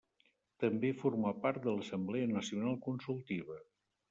[0.63, 3.61] També formà part de l'Assemblea Nacional Consultiva.